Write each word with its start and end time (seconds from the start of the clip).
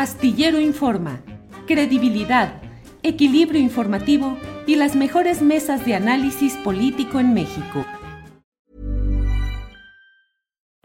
Astillero 0.00 0.58
Informa, 0.58 1.20
credibilidad, 1.66 2.62
equilibrio 3.02 3.60
informativo 3.60 4.38
y 4.66 4.76
las 4.76 4.96
mejores 4.96 5.42
mesas 5.42 5.84
de 5.84 5.94
análisis 5.94 6.54
político 6.64 7.20
en 7.20 7.34
México. 7.34 7.84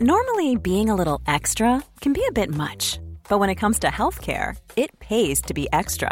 Normally, 0.01 0.57
being 0.57 0.89
a 0.89 0.96
little 0.96 1.21
extra 1.28 1.81
can 2.01 2.12
be 2.12 2.23
a 2.28 2.31
bit 2.33 2.54
much, 2.54 2.99
but 3.29 3.39
when 3.39 3.49
it 3.49 3.55
comes 3.55 3.79
to 3.79 3.88
healthcare, 3.88 4.57
it 4.75 4.89
pays 4.99 5.41
to 5.43 5.53
be 5.53 5.69
extra. 5.71 6.11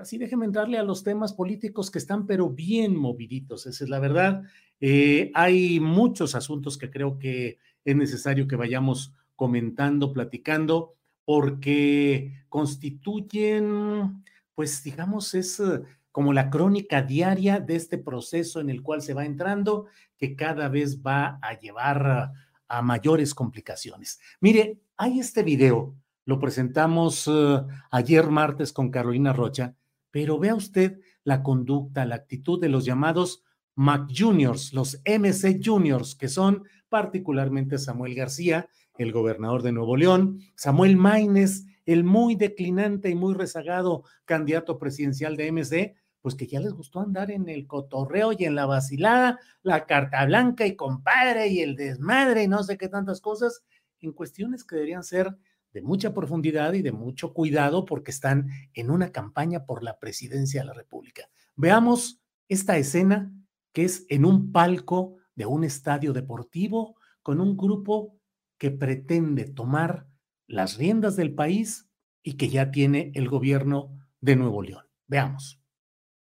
Ahora 0.00 0.08
sí, 0.08 0.16
déjeme 0.16 0.46
entrarle 0.46 0.78
a 0.78 0.82
los 0.82 1.04
temas 1.04 1.34
políticos 1.34 1.90
que 1.90 1.98
están, 1.98 2.26
pero 2.26 2.48
bien 2.48 2.96
moviditos, 2.96 3.66
esa 3.66 3.84
es 3.84 3.90
la 3.90 3.98
verdad. 3.98 4.44
Eh, 4.80 5.30
hay 5.34 5.78
muchos 5.78 6.34
asuntos 6.34 6.78
que 6.78 6.88
creo 6.88 7.18
que 7.18 7.58
es 7.84 7.94
necesario 7.94 8.48
que 8.48 8.56
vayamos 8.56 9.12
comentando, 9.36 10.14
platicando, 10.14 10.94
porque 11.26 12.32
constituyen, 12.48 14.24
pues 14.54 14.82
digamos, 14.82 15.34
es 15.34 15.60
eh, 15.60 15.82
como 16.12 16.32
la 16.32 16.48
crónica 16.48 17.02
diaria 17.02 17.60
de 17.60 17.76
este 17.76 17.98
proceso 17.98 18.58
en 18.62 18.70
el 18.70 18.80
cual 18.80 19.02
se 19.02 19.12
va 19.12 19.26
entrando, 19.26 19.84
que 20.16 20.34
cada 20.34 20.70
vez 20.70 21.02
va 21.02 21.38
a 21.42 21.60
llevar 21.60 22.32
a, 22.68 22.82
mayores 22.82 23.34
complicaciones. 23.34 24.18
Mire, 24.40 24.80
hay 24.96 25.20
este 25.20 25.42
video, 25.42 25.94
lo 26.24 26.38
presentamos 26.38 27.26
uh, 27.26 27.66
ayer 27.90 28.30
martes 28.30 28.72
con 28.72 28.90
Carolina 28.90 29.34
Rocha, 29.34 29.74
pero 30.10 30.38
vea 30.38 30.54
usted 30.54 31.00
la 31.24 31.42
conducta, 31.42 32.04
la 32.04 32.16
actitud 32.16 32.60
de 32.60 32.68
los 32.68 32.84
llamados 32.84 33.44
Mac 33.74 34.10
Juniors, 34.14 34.72
los 34.72 35.00
MC 35.06 35.60
Juniors, 35.64 36.14
que 36.14 36.28
son 36.28 36.64
particularmente 36.88 37.78
Samuel 37.78 38.14
García, 38.14 38.68
el 38.98 39.12
gobernador 39.12 39.62
de 39.62 39.72
Nuevo 39.72 39.96
León, 39.96 40.40
Samuel 40.56 40.96
Maines, 40.96 41.66
el 41.86 42.04
muy 42.04 42.34
declinante 42.34 43.08
y 43.08 43.14
muy 43.14 43.34
rezagado 43.34 44.04
candidato 44.24 44.78
presidencial 44.78 45.36
de 45.36 45.50
MC, 45.50 45.94
pues 46.20 46.34
que 46.34 46.46
ya 46.46 46.60
les 46.60 46.74
gustó 46.74 47.00
andar 47.00 47.30
en 47.30 47.48
el 47.48 47.66
cotorreo 47.66 48.32
y 48.36 48.44
en 48.44 48.54
la 48.54 48.66
vacilada, 48.66 49.38
la 49.62 49.86
carta 49.86 50.26
blanca 50.26 50.66
y 50.66 50.76
compadre 50.76 51.48
y 51.48 51.60
el 51.60 51.76
desmadre 51.76 52.42
y 52.42 52.48
no 52.48 52.62
sé 52.62 52.76
qué 52.76 52.88
tantas 52.88 53.20
cosas, 53.20 53.64
en 54.00 54.12
cuestiones 54.12 54.64
que 54.64 54.76
deberían 54.76 55.04
ser 55.04 55.36
de 55.72 55.82
mucha 55.82 56.14
profundidad 56.14 56.72
y 56.72 56.82
de 56.82 56.92
mucho 56.92 57.32
cuidado 57.32 57.84
porque 57.84 58.10
están 58.10 58.48
en 58.74 58.90
una 58.90 59.12
campaña 59.12 59.64
por 59.64 59.82
la 59.82 59.98
presidencia 59.98 60.60
de 60.60 60.66
la 60.66 60.72
República. 60.72 61.28
Veamos 61.56 62.20
esta 62.48 62.76
escena 62.76 63.32
que 63.72 63.84
es 63.84 64.06
en 64.08 64.24
un 64.24 64.52
palco 64.52 65.16
de 65.34 65.46
un 65.46 65.64
estadio 65.64 66.12
deportivo 66.12 66.96
con 67.22 67.40
un 67.40 67.56
grupo 67.56 68.16
que 68.58 68.70
pretende 68.70 69.44
tomar 69.44 70.06
las 70.46 70.76
riendas 70.76 71.16
del 71.16 71.34
país 71.34 71.88
y 72.22 72.36
que 72.36 72.48
ya 72.48 72.70
tiene 72.70 73.12
el 73.14 73.28
gobierno 73.28 73.98
de 74.20 74.36
Nuevo 74.36 74.62
León. 74.62 74.84
Veamos. 75.06 75.60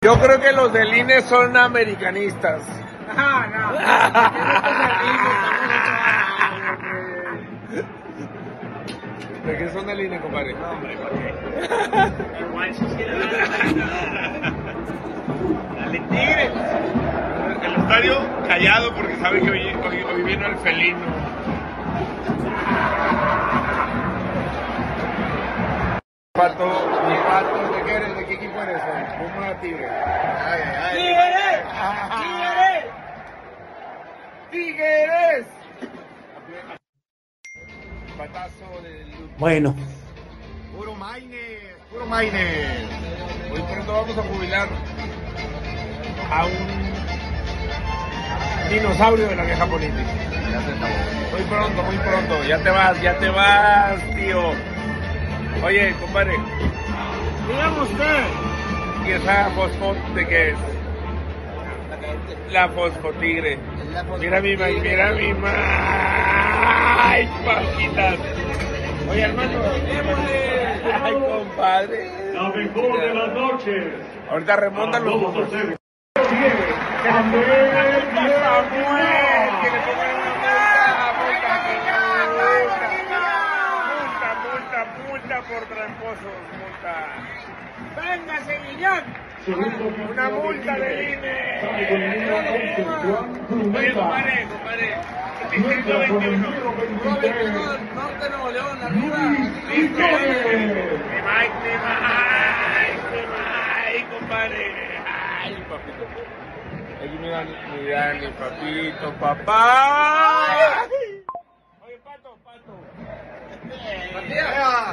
Yo 0.03 0.17
creo 0.21 0.39
que 0.39 0.53
los 0.53 0.71
del 0.71 0.93
INE 0.93 1.21
son 1.23 1.57
americanistas. 1.57 2.61
¿De 9.49 9.57
qué 9.57 9.67
son 9.69 9.87
del 9.87 9.99
INE, 9.99 10.19
compadre? 10.19 10.53
No, 10.53 10.69
hombre, 10.69 10.95
¿por 10.95 11.09
qué? 11.09 11.33
Igual 12.39 12.71
Dale, 15.75 15.99
tigre. 16.11 16.51
El 17.65 17.73
estadio 17.81 18.15
callado 18.47 18.93
porque 18.93 19.15
sabe 19.15 19.41
que 19.41 19.49
hoy, 19.49 19.75
hoy, 19.87 20.03
hoy 20.03 20.21
vino 20.21 20.45
el 20.45 20.55
felino. 20.57 20.99
Pato, 26.33 26.87
mi 27.07 27.15
pato, 27.15 27.73
¿de 27.75 27.83
qué 27.85 27.95
eres? 27.95 28.17
¿De 28.17 28.25
qué 28.25 28.33
equipo 28.35 28.61
eres? 28.61 28.81
¿Cómo 29.17 29.41
la 29.41 29.59
tigre? 29.61 29.89
Ay, 29.89 30.61
ay, 30.61 30.93
ay. 30.93 31.57
¡Tigres! 34.51 34.51
¡Tigres! 34.51 35.45
¡Tigres! 35.47 35.58
Patazo 38.19 38.67
del... 38.83 39.07
Bueno, 39.37 39.73
Puro 40.75 40.93
Maines, 40.93 41.61
puro 41.89 42.05
Maines. 42.05 42.89
Hoy 43.49 43.61
pronto 43.61 43.93
vamos 43.93 44.17
a 44.17 44.23
jubilar 44.23 44.67
a 46.29 46.45
un 46.45 46.51
dinosaurio 48.69 49.29
de 49.29 49.35
la 49.37 49.43
vieja 49.45 49.65
política. 49.65 50.03
Muy 51.31 51.43
pronto, 51.43 51.81
muy 51.83 51.95
pronto. 51.95 52.43
Ya 52.43 52.61
te 52.61 52.69
vas, 52.69 53.01
ya 53.01 53.17
te 53.19 53.29
vas, 53.29 54.01
tío. 54.13 54.51
Oye, 55.63 55.95
compadre. 56.01 56.33
Dígame 57.47 57.81
usted. 57.83 58.25
¿Y 59.07 59.11
esa 59.11 59.49
fosfo 59.51 59.95
de 60.13 60.27
qué 60.27 60.49
es? 60.49 60.57
La 62.51 62.67
fosfotigre. 62.67 63.57
Mira 64.19 64.41
mi 64.41 64.57
ma, 64.57 64.67
mira 64.67 65.13
mi 65.13 65.33
ma. 65.35 66.38
Ay, 66.61 67.29
pajitas. 67.45 68.19
Oye, 69.09 69.21
hermano, 69.21 69.59
Ay, 71.03 71.13
compadre. 71.13 72.33
La 72.33 72.49
mejor 72.49 72.99
de 72.99 73.13
las 73.13 73.33
noches. 73.33 73.93
Ahorita 74.29 74.55
remontan 74.57 75.05
los 75.05 75.35
hacer. 75.35 75.77
Samuel, 77.03 77.43
que 79.61 79.69
le 79.69 79.79
pongan 79.85 80.15
una 80.19 80.57
multa, 81.19 81.53
multa, 82.35 82.87
multa, 83.89 84.29
multa, 84.43 84.79
multa 85.07 85.35
por 85.41 85.61
tramposos, 85.65 86.37
multa. 86.59 86.93
Venga, 87.95 88.35
Sevillán. 88.45 89.03
Una 90.11 90.25
multa 90.29 90.73
del 90.75 90.99
INE. 91.13 91.35
Oye, 91.71 91.85
compadre, 93.49 94.47
compadre. 94.49 94.87
Distrito 95.51 95.99
21. 95.99 96.37
Norte 97.95 98.29
Nuevo 98.29 98.51
León, 98.51 98.83
arriba. 98.83 99.17
Compadre. 104.19 104.65
Ay, 105.41 105.53
papito. 105.69 106.03
Aquí 107.01 107.17
mira, 107.19 107.39
mira, 107.73 108.13
mi 108.13 108.27
papito, 108.27 109.13
papá. 109.19 110.85
Oye, 111.83 111.97
pato, 112.03 112.37
pato. 112.43 112.73
Matías, 114.13 114.28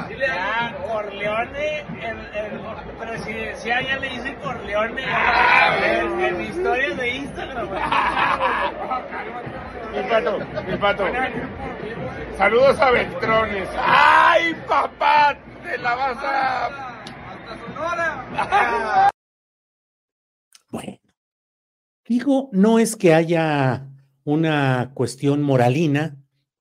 dile 0.09 0.27
a 0.27 0.75
Corleone, 0.87 1.79
el, 1.79 2.17
el 2.35 2.61
presidencial 2.99 3.85
ya 3.85 3.97
le 3.97 4.09
dice 4.09 4.35
Corleone 4.35 5.03
en, 5.03 6.19
en 6.19 6.41
historias 6.41 6.97
de 6.97 7.09
Instagram. 7.17 7.69
Mi 9.93 10.03
pato, 10.09 10.39
mi 10.67 10.77
pato. 10.77 11.05
Saludos 12.37 12.79
a 12.79 12.91
Beltrones. 12.91 13.69
¡Ay, 13.77 14.55
papá! 14.67 15.37
¡Te 15.63 15.77
la 15.79 15.95
vas 15.95 16.17
a. 16.23 16.65
¡Hasta 16.65 17.57
Sonora! 17.65 19.09
Bueno, 20.69 20.97
digo, 22.05 22.49
no 22.51 22.79
es 22.79 22.95
que 22.95 23.13
haya 23.13 23.87
una 24.23 24.91
cuestión 24.93 25.41
moralina, 25.41 26.17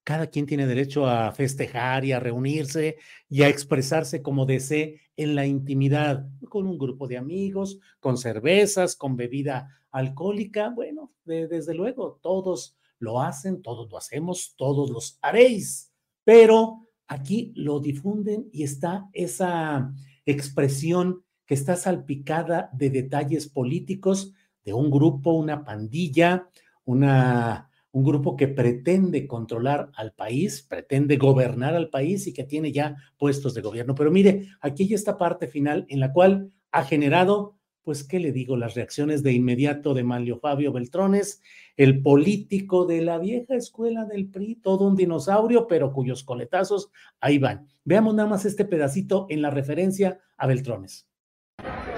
cada 0.07 0.29
quien 0.29 0.47
tiene 0.47 0.69
derecho 0.69 1.05
a 1.09 1.33
festejar 1.33 2.05
y 2.05 2.13
a 2.13 2.21
reunirse 2.21 2.97
y 3.29 3.43
a 3.43 3.49
expresarse 3.49 4.23
como 4.23 4.47
desee 4.47 5.01
en 5.17 5.35
la 5.35 5.47
intimidad, 5.47 6.29
con 6.49 6.69
un 6.69 6.79
grupo 6.79 7.09
de 7.09 7.17
amigos, 7.19 7.81
con 7.99 8.17
cervezas, 8.17 8.95
con 8.95 9.17
bebida 9.17 9.69
alcohólica. 9.91 10.71
Bueno, 10.71 11.13
de- 11.25 11.49
desde 11.49 11.75
luego, 11.75 12.21
todos 12.23 12.77
lo 13.01 13.21
hacen, 13.21 13.63
todos 13.63 13.91
lo 13.91 13.99
hacemos, 13.99 14.55
todos 14.57 14.91
los 14.91 15.19
haréis, 15.23 15.93
pero 16.23 16.89
aquí 17.09 17.53
lo 17.57 17.81
difunden 17.81 18.49
y 18.53 18.63
está 18.63 19.09
esa 19.13 19.93
expresión 20.25 21.25
que 21.47 21.55
está 21.55 21.75
salpicada 21.75 22.71
de 22.73 22.91
detalles 22.91 23.49
políticos 23.49 24.33
de 24.65 24.73
un 24.73 24.89
grupo, 24.89 25.33
una 25.33 25.65
pandilla, 25.65 26.49
una, 26.85 27.71
un 27.97 28.05
grupo 28.05 28.37
que 28.37 28.47
pretende 28.47 29.27
controlar 29.27 29.91
al 29.95 30.13
país, 30.13 30.61
pretende 30.61 31.17
gobernar 31.17 31.75
al 31.75 31.89
país 31.89 32.27
y 32.27 32.35
que 32.35 32.45
tiene 32.45 32.71
ya 32.71 32.95
puestos 33.17 33.55
de 33.55 33.63
gobierno. 33.63 33.95
Pero 33.95 34.11
mire, 34.11 34.51
aquí 34.61 34.83
hay 34.83 34.93
esta 34.93 35.17
parte 35.17 35.47
final 35.49 35.87
en 35.89 36.01
la 36.01 36.13
cual 36.13 36.53
ha 36.73 36.85
generado, 36.85 37.57
pues, 37.81 38.05
¿qué 38.05 38.21
le 38.21 38.33
digo? 38.33 38.59
Las 38.59 38.75
reacciones 38.75 39.23
de 39.23 39.33
inmediato 39.33 39.95
de 39.95 40.05
Manlio 40.05 40.39
Fabio 40.39 40.73
Beltrones, 40.73 41.41
el 41.79 42.03
político 42.03 42.85
de 42.85 43.01
la 43.01 43.19
vieja 43.19 43.55
escuela 43.55 44.05
del 44.05 44.29
PRI, 44.29 44.57
todo 44.57 44.87
un 44.87 44.95
dinosaurio, 44.95 45.67
pero 45.67 45.95
cuyos 45.95 46.23
coletazos 46.23 46.91
ahí 47.19 47.39
van. 47.39 47.67
Veamos 47.83 48.15
nada 48.15 48.29
más 48.29 48.45
este 48.45 48.67
pedacito 48.67 49.27
en 49.31 49.41
la 49.41 49.49
referencia 49.49 50.21
a 50.37 50.47
Beltrones. 50.47 51.09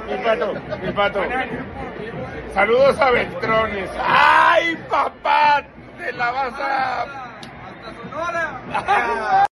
Mi 0.07 0.23
pato, 0.23 0.53
mi 0.81 0.93
pato. 0.93 1.21
Saludos 2.55 2.97
a 3.01 3.11
Beltrones. 3.11 3.91
¡Ay, 3.99 4.77
papá! 4.89 5.18
¡Te 6.09 6.15
la 6.15 6.31
vas 6.31 6.55
a. 6.59 7.03
¡Hasta 7.03 8.03
Sonora! 8.03 9.47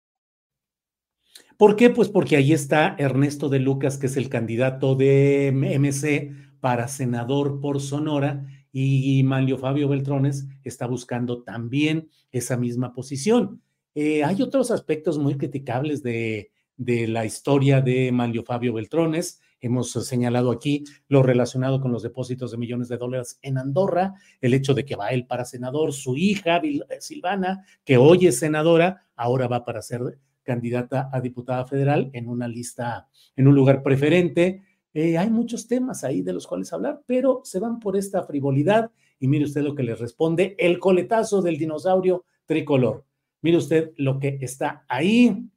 ¿Por 1.57 1.75
qué? 1.75 1.89
Pues 1.89 2.07
porque 2.07 2.37
ahí 2.37 2.53
está 2.53 2.95
Ernesto 2.97 3.49
de 3.49 3.59
Lucas, 3.59 3.97
que 3.97 4.05
es 4.05 4.15
el 4.15 4.29
candidato 4.29 4.95
de 4.95 5.51
MC 5.51 6.31
para 6.61 6.87
senador 6.87 7.59
por 7.59 7.81
Sonora, 7.81 8.45
y 8.71 9.21
Manlio 9.23 9.57
Fabio 9.57 9.89
Beltrones 9.89 10.47
está 10.63 10.87
buscando 10.87 11.43
también 11.43 12.07
esa 12.31 12.55
misma 12.55 12.93
posición. 12.93 13.61
Eh, 13.93 14.23
hay 14.23 14.41
otros 14.41 14.71
aspectos 14.71 15.17
muy 15.17 15.35
criticables 15.35 16.03
de, 16.03 16.51
de 16.77 17.09
la 17.09 17.25
historia 17.25 17.81
de 17.81 18.13
Manlio 18.13 18.45
Fabio 18.45 18.71
Beltrones. 18.71 19.41
Hemos 19.61 19.91
señalado 19.91 20.51
aquí 20.51 20.83
lo 21.07 21.23
relacionado 21.23 21.81
con 21.81 21.91
los 21.91 22.03
depósitos 22.03 22.51
de 22.51 22.57
millones 22.57 22.87
de 22.87 22.97
dólares 22.97 23.39
en 23.41 23.57
Andorra, 23.57 24.13
el 24.41 24.53
hecho 24.53 24.73
de 24.73 24.85
que 24.85 24.95
va 24.95 25.09
él 25.09 25.25
para 25.25 25.45
senador, 25.45 25.93
su 25.93 26.15
hija 26.17 26.61
Vil- 26.61 26.85
Silvana, 26.99 27.65
que 27.83 27.97
hoy 27.97 28.27
es 28.27 28.39
senadora, 28.39 29.07
ahora 29.15 29.47
va 29.47 29.65
para 29.65 29.81
ser 29.81 30.19
candidata 30.43 31.09
a 31.11 31.21
diputada 31.21 31.65
federal 31.65 32.11
en 32.13 32.29
una 32.29 32.47
lista, 32.47 33.09
en 33.35 33.47
un 33.47 33.55
lugar 33.55 33.81
preferente. 33.81 34.61
Eh, 34.93 35.17
hay 35.17 35.29
muchos 35.29 35.67
temas 35.67 36.03
ahí 36.03 36.21
de 36.21 36.33
los 36.33 36.45
cuales 36.45 36.71
hablar, 36.71 37.01
pero 37.05 37.41
se 37.43 37.59
van 37.59 37.79
por 37.79 37.97
esta 37.97 38.23
frivolidad 38.23 38.91
y 39.19 39.27
mire 39.27 39.45
usted 39.45 39.61
lo 39.61 39.73
que 39.73 39.83
le 39.83 39.95
responde 39.95 40.55
el 40.59 40.77
coletazo 40.77 41.41
del 41.41 41.57
dinosaurio 41.57 42.25
tricolor. 42.45 43.05
Mire 43.41 43.57
usted 43.57 43.93
lo 43.97 44.19
que 44.19 44.37
está 44.41 44.85
ahí 44.87 45.49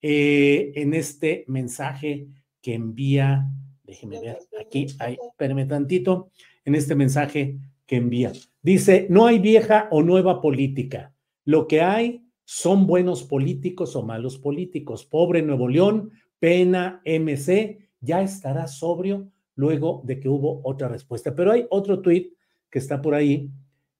eh, 0.00 0.72
en 0.76 0.94
este 0.94 1.44
mensaje 1.48 2.28
que 2.66 2.74
envía, 2.74 3.48
déjeme 3.84 4.18
ver, 4.18 4.38
aquí 4.60 4.88
hay, 4.98 5.16
espérame 5.30 5.68
tantito, 5.68 6.32
en 6.64 6.74
este 6.74 6.96
mensaje 6.96 7.60
que 7.86 7.94
envía. 7.94 8.32
Dice, 8.60 9.06
no 9.08 9.24
hay 9.26 9.38
vieja 9.38 9.86
o 9.92 10.02
nueva 10.02 10.40
política, 10.40 11.14
lo 11.44 11.68
que 11.68 11.80
hay 11.80 12.26
son 12.44 12.88
buenos 12.88 13.22
políticos 13.22 13.94
o 13.94 14.02
malos 14.02 14.36
políticos. 14.38 15.04
Pobre 15.04 15.42
Nuevo 15.42 15.68
León, 15.68 16.10
pena 16.40 17.02
MC, 17.04 17.88
ya 18.00 18.20
estará 18.22 18.66
sobrio 18.66 19.30
luego 19.54 20.02
de 20.04 20.18
que 20.18 20.28
hubo 20.28 20.60
otra 20.64 20.88
respuesta. 20.88 21.36
Pero 21.36 21.52
hay 21.52 21.66
otro 21.70 22.00
tuit 22.00 22.32
que 22.68 22.80
está 22.80 23.00
por 23.00 23.14
ahí, 23.14 23.48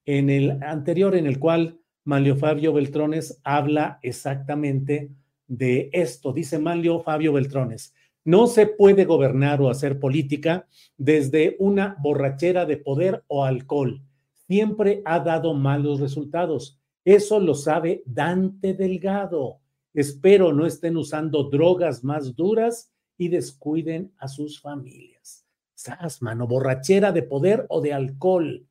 en 0.07 0.29
el 0.29 0.61
anterior, 0.65 1.15
en 1.15 1.29
el 1.29 1.39
cual 1.39 1.79
Manlio 2.03 2.35
Fabio 2.35 2.73
Beltrones 2.73 3.41
habla 3.45 4.01
exactamente 4.03 5.13
de 5.47 5.89
esto. 5.93 6.33
Dice 6.33 6.59
Manlio 6.59 6.99
Fabio 6.99 7.33
Beltrones, 7.33 7.95
no 8.27 8.49
se 8.49 8.67
puede 8.67 9.05
gobernar 9.05 9.63
o 9.63 9.71
hacer 9.71 10.01
política 10.01 10.67
desde 10.99 11.55
una 11.61 11.97
borrachera 12.01 12.67
de 12.67 12.77
poder 12.77 13.23
o 13.29 13.45
alcohol. 13.45 14.03
Siempre 14.49 15.01
ha 15.05 15.21
dado 15.21 15.55
malos 15.55 16.01
resultados. 16.01 16.81
Eso 17.05 17.39
lo 17.39 17.55
sabe 17.55 18.03
Dante 18.05 18.75
Delgado. 18.75 19.61
Espero 19.95 20.53
no 20.53 20.67
estén 20.67 20.97
usando 20.97 21.45
drogas 21.45 22.03
más 22.03 22.35
duras 22.35 22.93
y 23.17 23.29
descuiden 23.29 24.13
a 24.19 24.27
sus 24.27 24.61
familias. 24.61 25.47
Sas, 25.75 26.21
mano, 26.21 26.49
borrachera 26.49 27.13
de 27.13 27.23
poder 27.23 27.65
o 27.69 27.81
de 27.81 27.93
alcohol. 27.93 28.67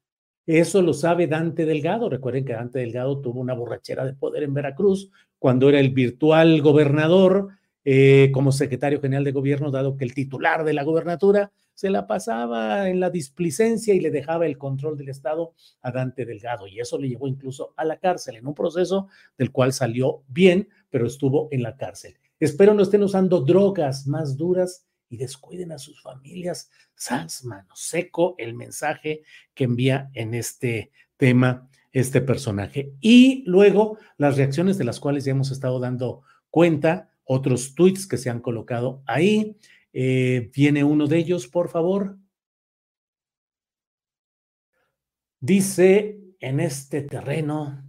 Eso 0.45 0.81
lo 0.81 0.93
sabe 0.93 1.27
Dante 1.27 1.65
Delgado. 1.65 2.09
Recuerden 2.09 2.43
que 2.43 2.53
Dante 2.53 2.79
Delgado 2.79 3.21
tuvo 3.21 3.39
una 3.39 3.53
borrachera 3.53 4.05
de 4.05 4.13
poder 4.13 4.43
en 4.43 4.53
Veracruz 4.53 5.09
cuando 5.39 5.69
era 5.69 5.79
el 5.79 5.91
virtual 5.91 6.61
gobernador 6.61 7.51
eh, 7.85 8.31
como 8.33 8.51
secretario 8.51 8.99
general 8.99 9.23
de 9.23 9.31
gobierno, 9.31 9.71
dado 9.71 9.95
que 9.95 10.03
el 10.03 10.13
titular 10.13 10.63
de 10.63 10.73
la 10.73 10.83
gobernatura 10.83 11.51
se 11.75 11.89
la 11.89 12.07
pasaba 12.07 12.89
en 12.89 12.99
la 12.99 13.09
displicencia 13.09 13.93
y 13.93 13.99
le 13.99 14.09
dejaba 14.09 14.45
el 14.45 14.57
control 14.57 14.97
del 14.97 15.09
Estado 15.09 15.53
a 15.81 15.91
Dante 15.91 16.25
Delgado. 16.25 16.67
Y 16.67 16.79
eso 16.79 16.97
le 16.97 17.09
llevó 17.09 17.27
incluso 17.27 17.73
a 17.77 17.85
la 17.85 17.97
cárcel 17.97 18.37
en 18.37 18.47
un 18.47 18.55
proceso 18.55 19.07
del 19.37 19.51
cual 19.51 19.71
salió 19.71 20.23
bien, 20.27 20.69
pero 20.89 21.05
estuvo 21.05 21.47
en 21.51 21.63
la 21.63 21.77
cárcel. 21.77 22.15
Espero 22.39 22.73
no 22.73 22.83
estén 22.83 23.03
usando 23.03 23.41
drogas 23.41 24.07
más 24.07 24.35
duras 24.35 24.85
y 25.09 25.17
descuiden 25.17 25.71
a 25.71 25.77
sus 25.77 26.01
familias. 26.01 26.71
Sans, 26.95 27.45
mano, 27.45 27.69
seco 27.75 28.35
el 28.37 28.55
mensaje 28.55 29.21
que 29.53 29.65
envía 29.65 30.09
en 30.13 30.33
este 30.33 30.91
tema 31.17 31.69
este 31.91 32.19
personaje. 32.19 32.93
Y 32.99 33.43
luego 33.45 33.97
las 34.17 34.35
reacciones 34.35 34.77
de 34.77 34.83
las 34.83 34.99
cuales 34.99 35.23
ya 35.23 35.31
hemos 35.31 35.51
estado 35.51 35.79
dando 35.79 36.23
cuenta, 36.49 37.09
otros 37.25 37.75
tweets 37.75 38.07
que 38.07 38.17
se 38.17 38.29
han 38.29 38.39
colocado 38.39 39.03
ahí. 39.05 39.57
Eh, 39.93 40.49
viene 40.53 40.83
uno 40.83 41.07
de 41.07 41.17
ellos, 41.17 41.47
por 41.47 41.69
favor. 41.69 42.17
Dice 45.39 46.19
en 46.39 46.59
este 46.59 47.01
terreno, 47.01 47.83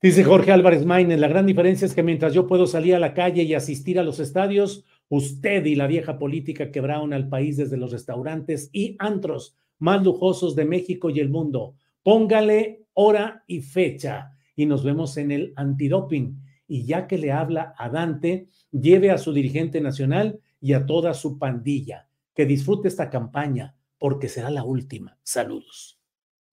dice 0.00 0.22
Jorge 0.22 0.52
Álvarez 0.52 0.84
Maínez, 0.84 1.18
la 1.18 1.28
gran 1.28 1.46
diferencia 1.46 1.86
es 1.86 1.94
que 1.94 2.02
mientras 2.02 2.34
yo 2.34 2.46
puedo 2.46 2.66
salir 2.66 2.94
a 2.94 3.00
la 3.00 3.14
calle 3.14 3.42
y 3.42 3.54
asistir 3.54 3.98
a 3.98 4.04
los 4.04 4.20
estadios, 4.20 4.84
usted 5.08 5.64
y 5.64 5.74
la 5.74 5.86
vieja 5.86 6.18
política 6.18 6.70
quebraron 6.70 7.12
al 7.12 7.28
país 7.28 7.56
desde 7.56 7.76
los 7.76 7.92
restaurantes 7.92 8.70
y 8.72 8.96
antros 8.98 9.56
más 9.78 10.04
lujosos 10.04 10.54
de 10.54 10.64
México 10.64 11.10
y 11.10 11.20
el 11.20 11.30
mundo. 11.30 11.74
Póngale 12.02 12.86
hora 12.92 13.44
y 13.46 13.60
fecha 13.60 14.34
y 14.56 14.66
nos 14.66 14.84
vemos 14.84 15.16
en 15.16 15.30
el 15.32 15.52
antidoping. 15.56 16.43
Y 16.66 16.86
ya 16.86 17.06
que 17.06 17.18
le 17.18 17.32
habla 17.32 17.74
a 17.78 17.88
Dante, 17.88 18.48
lleve 18.70 19.10
a 19.10 19.18
su 19.18 19.32
dirigente 19.32 19.80
nacional 19.80 20.40
y 20.60 20.72
a 20.72 20.86
toda 20.86 21.14
su 21.14 21.38
pandilla. 21.38 22.08
Que 22.34 22.46
disfrute 22.46 22.88
esta 22.88 23.10
campaña 23.10 23.76
porque 23.98 24.28
será 24.28 24.50
la 24.50 24.64
última. 24.64 25.18
Saludos. 25.22 26.00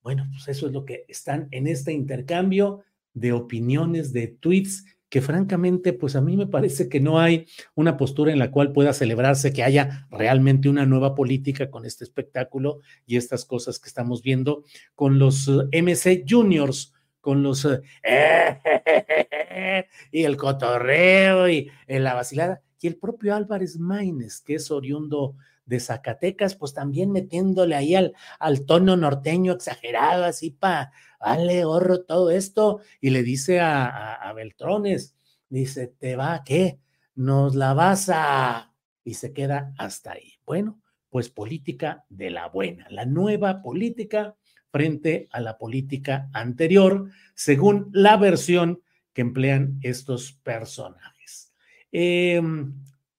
Bueno, 0.03 0.27
pues 0.31 0.47
eso 0.47 0.67
es 0.67 0.73
lo 0.73 0.85
que 0.85 1.05
están 1.07 1.47
en 1.51 1.67
este 1.67 1.93
intercambio 1.93 2.81
de 3.13 3.33
opiniones, 3.33 4.13
de 4.13 4.27
tweets 4.27 4.85
que 5.11 5.21
francamente, 5.21 5.91
pues 5.91 6.15
a 6.15 6.21
mí 6.21 6.37
me 6.37 6.47
parece 6.47 6.87
que 6.87 7.01
no 7.01 7.19
hay 7.19 7.45
una 7.75 7.97
postura 7.97 8.31
en 8.31 8.39
la 8.39 8.49
cual 8.49 8.71
pueda 8.71 8.93
celebrarse 8.93 9.51
que 9.51 9.61
haya 9.61 10.07
realmente 10.09 10.69
una 10.69 10.85
nueva 10.85 11.15
política 11.15 11.69
con 11.69 11.85
este 11.85 12.05
espectáculo 12.05 12.79
y 13.05 13.17
estas 13.17 13.43
cosas 13.43 13.77
que 13.77 13.89
estamos 13.89 14.23
viendo 14.23 14.63
con 14.95 15.19
los 15.19 15.49
eh, 15.49 15.81
MC 15.81 16.23
Juniors, 16.27 16.93
con 17.19 17.43
los 17.43 17.65
eh, 17.65 17.81
y 20.12 20.24
el 20.24 20.38
cotorreo 20.38 21.50
y 21.50 21.72
la 21.88 22.13
vacilada, 22.13 22.62
y 22.79 22.88
el 22.88 22.98
propio 22.98 23.36
Álvarez 23.36 23.77
Maínez, 23.77 24.41
que 24.41 24.55
es 24.55 24.72
oriundo 24.72 25.36
de 25.65 25.79
Zacatecas, 25.79 26.55
pues 26.55 26.74
también 26.74 27.12
metiéndole 27.12 27.75
ahí 27.75 27.96
al, 27.96 28.13
al 28.39 28.65
tono 28.65 28.98
norteño 28.98 29.53
exagerado, 29.53 30.25
así 30.25 30.50
para, 30.51 30.91
vale, 31.20 31.63
horro 31.63 32.03
todo 32.03 32.31
esto, 32.31 32.81
y 33.00 33.12
le 33.12 33.24
dice 33.24 33.60
a, 33.60 34.15
a, 34.15 34.34
Beltrones, 34.34 35.15
dice, 35.50 35.88
¿te 35.88 36.15
va 36.15 36.43
qué? 36.43 36.79
Nos 37.15 37.55
la 37.55 37.74
vas 37.74 38.10
a... 38.13 38.74
Y 39.03 39.15
se 39.15 39.34
queda 39.34 39.74
hasta 39.77 40.12
ahí. 40.12 40.34
Bueno, 40.46 40.79
pues 41.10 41.29
política 41.29 42.05
de 42.10 42.29
la 42.29 42.48
buena, 42.48 42.86
la 42.89 43.05
nueva 43.05 43.62
política 43.62 44.36
frente 44.72 45.27
a 45.31 45.41
la 45.41 45.58
política 45.58 46.29
anterior, 46.34 47.10
según 47.34 47.89
la 47.93 48.17
versión 48.17 48.81
que 49.13 49.21
emplean 49.21 49.79
estos 49.81 50.33
personajes. 50.33 51.53
Eh, 51.91 52.41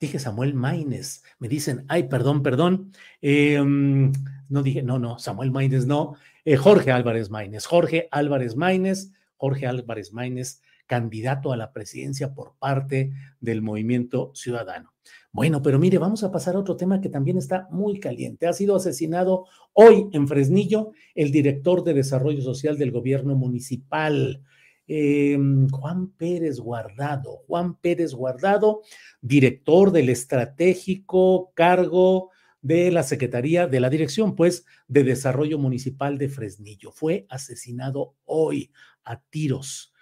dije 0.00 0.18
Samuel 0.18 0.54
Maines, 0.54 1.22
me 1.38 1.49
dicen, 1.49 1.84
ay, 1.88 2.04
perdón, 2.04 2.42
perdón, 2.42 2.92
em, 3.20 4.12
no 4.49 4.62
dije, 4.62 4.82
no, 4.82 4.99
no, 4.99 5.18
Samuel 5.18 5.52
Maines 5.52 5.87
no, 5.87 6.14
eh, 6.44 6.56
Jorge 6.56 6.90
Álvarez 6.90 7.30
Maínez, 7.30 7.66
Jorge 7.66 8.08
Álvarez 8.11 8.56
Maínez, 8.56 9.12
Jorge 9.37 9.66
Álvarez 9.66 10.12
Maínez, 10.12 10.61
candidato 10.87 11.52
a 11.52 11.56
la 11.56 11.72
presidencia 11.72 12.34
por 12.34 12.54
parte 12.58 13.12
del 13.40 13.62
movimiento 13.62 14.32
ciudadano. 14.34 14.92
Bueno, 15.30 15.62
pero 15.62 15.78
mire, 15.78 15.99
vamos 15.99 16.22
a 16.25 16.30
pasar 16.30 16.56
a 16.56 16.58
otro 16.58 16.76
tema 16.76 17.00
que 17.00 17.08
también 17.08 17.38
está 17.38 17.66
muy 17.70 17.99
caliente. 17.99 18.46
Ha 18.46 18.52
sido 18.52 18.76
asesinado 18.76 19.46
hoy 19.72 20.08
en 20.12 20.28
Fresnillo 20.28 20.92
el 21.14 21.30
director 21.32 21.82
de 21.84 21.94
desarrollo 21.94 22.42
social 22.42 22.76
del 22.76 22.90
gobierno 22.90 23.34
municipal. 23.34 24.42
Em, 24.87 25.69
Juan 25.69 26.09
Pérez 26.12 26.59
Guardado. 26.59 27.39
Juan 27.47 27.77
Pérez 27.77 28.12
Guardado, 28.15 28.83
director 29.21 29.93
del 29.93 30.09
estratégico 30.09 31.53
cargo 31.55 32.31
de 32.61 32.91
la 32.91 33.03
Secretaría 33.03 33.67
de 33.67 33.81
la 33.81 33.91
Dirección, 33.91 34.35
pues, 34.35 34.65
de 34.89 35.05
Desarrollo 35.05 35.59
Municipal 35.59 36.19
de 36.19 36.29
Fresnillo. 36.29 36.93
Fue 36.93 37.27
asesinado 37.29 38.15
hoy 38.25 38.73
a 39.05 39.21
tiros. 39.21 39.93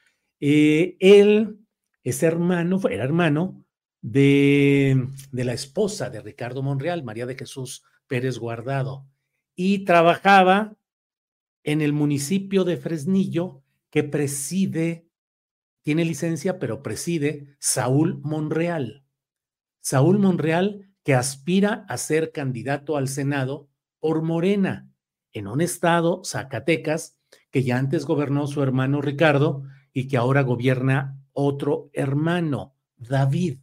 Eh, 0.40 0.96
él 1.00 1.58
es 2.02 2.22
hermano, 2.22 2.80
era 2.88 3.04
hermano 3.04 3.64
de, 4.02 5.08
de 5.32 5.44
la 5.44 5.52
esposa 5.52 6.10
de 6.10 6.20
Ricardo 6.20 6.62
Monreal, 6.62 7.04
María 7.04 7.26
de 7.26 7.36
Jesús 7.36 7.82
Pérez 8.06 8.38
Guardado, 8.38 9.06
y 9.54 9.84
trabajaba 9.84 10.76
en 11.64 11.82
el 11.82 11.92
municipio 11.92 12.64
de 12.64 12.76
Fresnillo 12.78 13.62
que 13.90 14.04
preside, 14.04 15.08
tiene 15.82 16.04
licencia, 16.04 16.58
pero 16.58 16.82
preside 16.82 17.56
Saúl 17.58 18.20
Monreal. 18.22 19.04
Saúl 19.80 20.18
Monreal 20.18 20.94
que 21.02 21.14
aspira 21.14 21.84
a 21.88 21.96
ser 21.96 22.32
candidato 22.32 22.96
al 22.96 23.08
Senado 23.08 23.68
por 23.98 24.22
Morena, 24.22 24.90
en 25.32 25.46
un 25.46 25.60
estado, 25.60 26.22
Zacatecas, 26.24 27.18
que 27.50 27.62
ya 27.62 27.78
antes 27.78 28.04
gobernó 28.04 28.46
su 28.46 28.62
hermano 28.62 29.00
Ricardo 29.00 29.62
y 29.92 30.08
que 30.08 30.16
ahora 30.16 30.42
gobierna 30.42 31.20
otro 31.32 31.90
hermano, 31.92 32.74
David. 32.96 33.58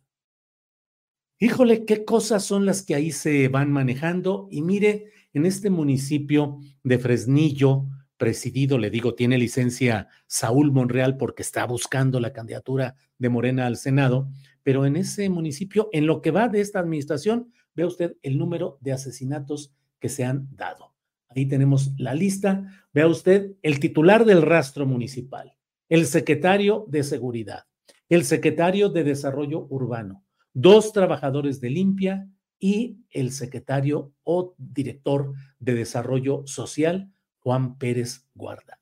Híjole, 1.40 1.86
qué 1.86 2.04
cosas 2.04 2.44
son 2.44 2.66
las 2.66 2.82
que 2.82 2.96
ahí 2.96 3.12
se 3.12 3.48
van 3.48 3.72
manejando. 3.72 4.48
Y 4.50 4.62
mire, 4.62 5.12
en 5.34 5.46
este 5.46 5.70
municipio 5.70 6.58
de 6.84 6.98
Fresnillo, 6.98 7.86
presidido, 8.18 8.78
le 8.78 8.90
digo, 8.90 9.16
tiene 9.16 9.38
licencia 9.38 10.08
Saúl 10.26 10.72
Monreal 10.72 11.18
porque 11.18 11.44
está 11.44 11.66
buscando 11.66 12.20
la 12.20 12.34
candidatura 12.34 12.96
de 13.18 13.30
Morena 13.30 13.68
al 13.68 13.78
Senado, 13.78 14.30
pero 14.64 14.86
en 14.86 14.96
ese 14.96 15.30
municipio, 15.30 15.90
en 15.94 16.08
lo 16.08 16.22
que 16.22 16.32
va 16.32 16.50
de 16.50 16.62
esta 16.62 16.80
administración, 16.80 17.54
ve 17.76 17.86
usted 17.86 18.18
el 18.24 18.38
número 18.38 18.78
de 18.82 18.92
asesinatos 18.92 19.74
que 20.00 20.10
se 20.10 20.26
han 20.26 20.48
dado. 20.56 20.94
Ahí 21.30 21.46
tenemos 21.46 21.94
la 21.98 22.14
lista. 22.14 22.86
Vea 22.94 23.08
usted 23.08 23.54
el 23.62 23.80
titular 23.80 24.26
del 24.26 24.42
rastro 24.42 24.86
municipal, 24.86 25.56
el 25.90 26.06
secretario 26.06 26.86
de 26.88 27.04
seguridad, 27.04 27.66
el 28.10 28.26
secretario 28.26 28.90
de 28.90 29.04
desarrollo 29.04 29.68
urbano, 29.70 30.24
dos 30.54 30.92
trabajadores 30.94 31.62
de 31.62 31.70
limpia 31.70 32.30
y 32.60 32.98
el 33.12 33.32
secretario 33.32 34.14
o 34.24 34.56
director 34.58 35.34
de 35.60 35.76
desarrollo 35.76 36.44
social 36.48 37.12
Juan 37.48 37.78
Pérez 37.78 38.26
Guardado. 38.36 38.82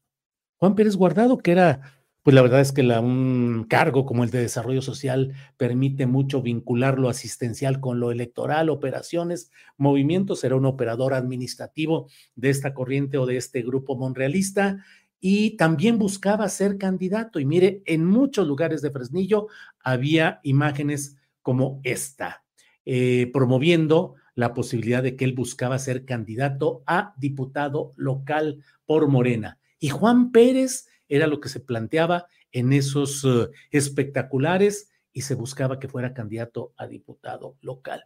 Juan 0.57 0.73
Pérez 0.73 0.95
Guardado, 0.95 1.37
que 1.37 1.51
era, 1.51 1.81
pues 2.23 2.33
la 2.33 2.41
verdad 2.41 2.61
es 2.61 2.71
que 2.71 2.81
un 2.81 3.67
cargo 3.69 4.07
como 4.07 4.23
el 4.23 4.31
de 4.31 4.39
desarrollo 4.39 4.81
social 4.81 5.35
permite 5.55 6.07
mucho 6.07 6.41
vincular 6.41 6.97
lo 6.97 7.09
asistencial 7.09 7.79
con 7.79 7.99
lo 7.99 8.09
electoral, 8.09 8.71
operaciones, 8.71 9.51
movimientos, 9.77 10.43
era 10.43 10.55
un 10.55 10.65
operador 10.65 11.13
administrativo 11.13 12.09
de 12.33 12.49
esta 12.49 12.73
corriente 12.73 13.19
o 13.19 13.27
de 13.27 13.37
este 13.37 13.61
grupo 13.61 13.95
monrealista 13.97 14.83
y 15.19 15.57
también 15.57 15.99
buscaba 15.99 16.49
ser 16.49 16.79
candidato. 16.79 17.39
Y 17.39 17.45
mire, 17.45 17.83
en 17.85 18.03
muchos 18.03 18.47
lugares 18.47 18.81
de 18.81 18.89
Fresnillo 18.89 19.45
había 19.79 20.39
imágenes 20.41 21.17
como 21.43 21.81
esta, 21.83 22.43
eh, 22.83 23.29
promoviendo 23.31 24.15
la 24.35 24.53
posibilidad 24.53 25.01
de 25.01 25.15
que 25.15 25.25
él 25.25 25.33
buscaba 25.33 25.79
ser 25.79 26.05
candidato 26.05 26.83
a 26.85 27.13
diputado 27.17 27.93
local 27.95 28.63
por 28.85 29.07
Morena. 29.07 29.57
Y 29.79 29.89
Juan 29.89 30.31
Pérez 30.31 30.87
era 31.07 31.27
lo 31.27 31.39
que 31.39 31.49
se 31.49 31.61
planteaba 31.61 32.27
en 32.51 32.73
esos 32.73 33.23
uh, 33.23 33.49
espectaculares 33.71 34.91
y 35.13 35.21
se 35.21 35.35
buscaba 35.35 35.79
que 35.79 35.87
fuera 35.87 36.13
candidato 36.13 36.73
a 36.77 36.87
diputado 36.87 37.57
local. 37.61 38.05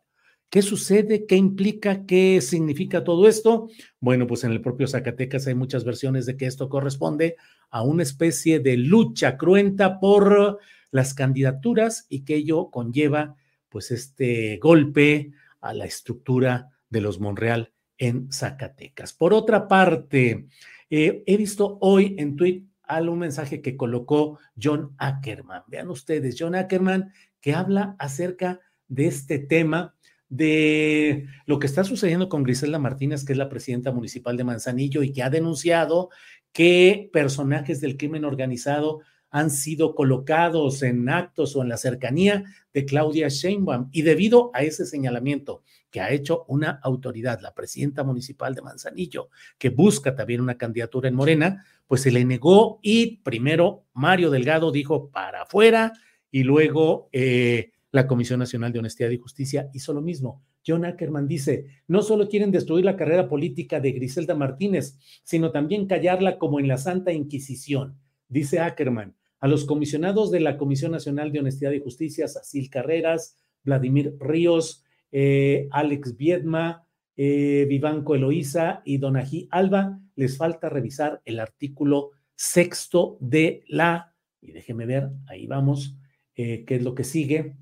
¿Qué 0.49 0.63
sucede? 0.63 1.27
¿Qué 1.27 1.35
implica? 1.35 2.05
¿Qué 2.07 2.41
significa 2.41 3.03
todo 3.03 3.27
esto? 3.27 3.69
Bueno, 3.99 4.25
pues 4.25 4.43
en 4.43 4.51
el 4.51 4.61
propio 4.61 4.87
Zacatecas 4.87 5.45
hay 5.45 5.53
muchas 5.53 5.83
versiones 5.83 6.25
de 6.25 6.37
que 6.37 6.47
esto 6.47 6.69
corresponde 6.69 7.35
a 7.69 7.83
una 7.83 8.01
especie 8.01 8.59
de 8.59 8.77
lucha 8.77 9.37
cruenta 9.37 9.99
por 9.99 10.59
las 10.89 11.13
candidaturas 11.13 12.07
y 12.09 12.25
que 12.25 12.35
ello 12.35 12.71
conlleva 12.71 13.35
pues 13.69 13.91
este 13.91 14.57
golpe 14.57 15.31
a 15.61 15.73
la 15.73 15.85
estructura 15.85 16.69
de 16.89 17.01
los 17.01 17.19
Monreal 17.19 17.73
en 17.97 18.31
Zacatecas. 18.31 19.13
Por 19.13 19.33
otra 19.33 19.67
parte, 19.67 20.47
eh, 20.89 21.23
he 21.25 21.37
visto 21.37 21.77
hoy 21.81 22.15
en 22.17 22.35
Twitter 22.35 22.69
un 23.09 23.19
mensaje 23.19 23.61
que 23.61 23.77
colocó 23.77 24.39
John 24.61 24.95
Ackerman. 24.97 25.63
Vean 25.67 25.89
ustedes, 25.89 26.35
John 26.37 26.55
Ackerman 26.55 27.11
que 27.39 27.53
habla 27.53 27.95
acerca 27.99 28.59
de 28.87 29.07
este 29.07 29.39
tema 29.39 29.95
de 30.27 31.27
lo 31.45 31.59
que 31.59 31.67
está 31.67 31.83
sucediendo 31.83 32.29
con 32.29 32.43
Griselda 32.43 32.79
Martínez, 32.79 33.25
que 33.25 33.33
es 33.33 33.37
la 33.37 33.49
presidenta 33.49 33.91
municipal 33.91 34.37
de 34.37 34.43
Manzanillo 34.43 35.03
y 35.03 35.11
que 35.11 35.23
ha 35.23 35.29
denunciado 35.29 36.09
que 36.51 37.09
personajes 37.13 37.81
del 37.81 37.97
crimen 37.97 38.25
organizado 38.25 39.01
han 39.31 39.49
sido 39.49 39.95
colocados 39.95 40.83
en 40.83 41.07
actos 41.09 41.55
o 41.55 41.61
en 41.61 41.69
la 41.69 41.77
cercanía 41.77 42.43
de 42.73 42.85
Claudia 42.85 43.27
Sheinbaum. 43.27 43.89
Y 43.91 44.01
debido 44.01 44.51
a 44.53 44.63
ese 44.63 44.85
señalamiento 44.85 45.63
que 45.89 46.01
ha 46.01 46.11
hecho 46.11 46.45
una 46.47 46.79
autoridad, 46.83 47.39
la 47.41 47.53
presidenta 47.53 48.03
municipal 48.03 48.53
de 48.55 48.61
Manzanillo, 48.61 49.29
que 49.57 49.69
busca 49.69 50.15
también 50.15 50.41
una 50.41 50.57
candidatura 50.57 51.09
en 51.09 51.15
Morena, 51.15 51.65
pues 51.87 52.01
se 52.01 52.11
le 52.11 52.23
negó 52.25 52.79
y 52.81 53.17
primero 53.17 53.85
Mario 53.93 54.29
Delgado 54.29 54.71
dijo 54.71 55.09
para 55.09 55.43
afuera 55.43 55.93
y 56.31 56.43
luego 56.43 57.09
eh, 57.11 57.71
la 57.91 58.07
Comisión 58.07 58.39
Nacional 58.39 58.71
de 58.71 58.79
Honestidad 58.79 59.09
y 59.09 59.17
Justicia 59.17 59.69
hizo 59.73 59.93
lo 59.93 60.01
mismo. 60.01 60.43
John 60.65 60.85
Ackerman 60.85 61.27
dice, 61.27 61.65
no 61.87 62.01
solo 62.01 62.29
quieren 62.29 62.51
destruir 62.51 62.85
la 62.85 62.95
carrera 62.95 63.27
política 63.27 63.79
de 63.79 63.91
Griselda 63.93 64.35
Martínez, 64.35 64.99
sino 65.23 65.51
también 65.51 65.87
callarla 65.87 66.37
como 66.37 66.59
en 66.59 66.67
la 66.67 66.77
Santa 66.77 67.11
Inquisición. 67.11 67.97
Dice 68.27 68.59
Ackerman, 68.59 69.15
a 69.39 69.47
los 69.47 69.65
comisionados 69.65 70.31
de 70.31 70.39
la 70.39 70.57
Comisión 70.57 70.91
Nacional 70.91 71.31
de 71.31 71.39
Honestidad 71.39 71.71
y 71.71 71.79
Justicia, 71.79 72.27
Cecil 72.27 72.69
Carreras, 72.69 73.37
Vladimir 73.63 74.15
Ríos, 74.19 74.83
eh, 75.11 75.67
Alex 75.71 76.17
Viedma, 76.17 76.85
eh, 77.15 77.65
Vivanco 77.67 78.15
Eloísa 78.15 78.81
y 78.85 78.97
Donají 78.97 79.47
Alba, 79.51 79.99
les 80.15 80.37
falta 80.37 80.69
revisar 80.69 81.21
el 81.25 81.39
artículo 81.39 82.11
sexto 82.35 83.17
de 83.19 83.63
la, 83.67 84.13
y 84.41 84.51
déjeme 84.51 84.85
ver, 84.85 85.09
ahí 85.27 85.47
vamos, 85.47 85.95
eh, 86.35 86.63
qué 86.65 86.75
es 86.75 86.83
lo 86.83 86.95
que 86.95 87.03
sigue. 87.03 87.55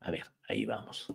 a 0.00 0.10
ver, 0.10 0.24
ahí 0.48 0.64
vamos. 0.64 1.12